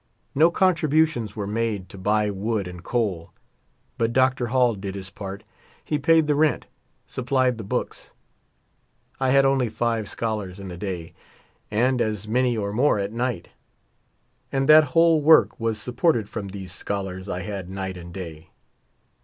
No 0.33 0.49
contributions 0.49 1.35
were 1.35 1.45
made 1.45 1.87
to 1.89 1.97
buy 1.99 2.31
wood 2.31 2.67
and 2.67 2.83
coal. 2.83 3.31
But 3.99 4.13
Dr. 4.13 4.47
Hall 4.47 4.73
did 4.73 4.95
his 4.95 5.11
part; 5.11 5.43
he 5.85 5.99
paid 5.99 6.25
the 6.25 6.33
rent, 6.33 6.65
supplied 7.05 7.59
the 7.59 7.63
books. 7.63 8.11
T 9.21 9.25
had 9.29 9.45
only 9.45 9.69
five 9.69 10.09
scholars 10.09 10.59
in 10.59 10.69
the 10.69 10.75
day 10.77 11.13
and 11.69 12.01
as 12.01 12.27
many 12.27 12.57
or 12.57 12.73
more 12.73 12.97
at 12.97 13.13
night. 13.13 13.49
And 14.51 14.67
that 14.67 14.85
whole 14.95 15.21
work 15.21 15.59
was 15.59 15.79
supported 15.79 16.27
from 16.27 16.47
these 16.47 16.71
scholars 16.71 17.29
I 17.29 17.43
had 17.43 17.69
night 17.69 17.95
and 17.95 18.11
day. 18.11 18.49